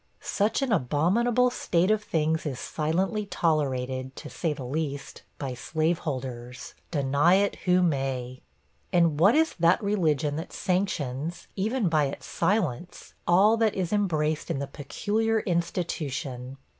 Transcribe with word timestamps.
Such 0.19 0.63
an 0.63 0.71
abominable 0.71 1.51
state 1.51 1.91
of 1.91 2.03
things 2.03 2.43
is 2.47 2.57
silently 2.59 3.27
tolerated, 3.27 4.15
to 4.15 4.31
say 4.31 4.51
the 4.51 4.63
least, 4.65 5.21
by 5.37 5.53
slaveholders 5.53 6.73
deny 6.89 7.35
it 7.35 7.57
who 7.65 7.83
may. 7.83 8.41
And 8.91 9.19
what 9.19 9.35
is 9.35 9.53
that 9.59 9.79
religion 9.83 10.37
that 10.37 10.53
sanctions, 10.53 11.45
even 11.55 11.87
by 11.87 12.05
its 12.05 12.25
silence, 12.25 13.13
all 13.27 13.57
that 13.57 13.75
is 13.75 13.93
embraced 13.93 14.49
in 14.49 14.57
the 14.57 14.65
'Peculiar 14.65 15.41
Institution? 15.41 16.57